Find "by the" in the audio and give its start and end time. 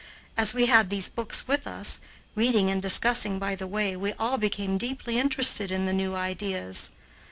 3.37-3.67